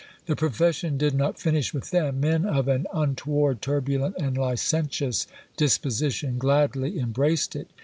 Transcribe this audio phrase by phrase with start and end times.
[0.25, 5.27] The profession did not finish with them: men of an untoward, turbulent, and licentious
[5.57, 7.67] disposition, gladly embraced it.